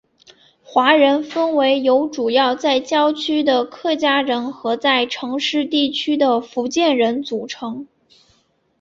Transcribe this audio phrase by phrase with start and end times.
[0.63, 7.85] 华人分为由主要在郊区的客家人和在城市地区的福建人组成。